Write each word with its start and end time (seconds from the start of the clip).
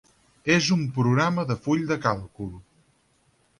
És 0.53 0.69
un 0.75 0.81
programa 0.95 1.45
de 1.53 1.59
full 1.67 1.85
de 1.93 1.99
càlcul. 2.09 2.51